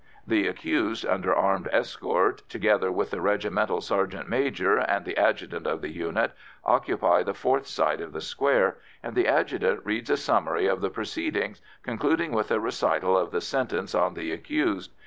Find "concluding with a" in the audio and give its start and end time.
11.83-12.59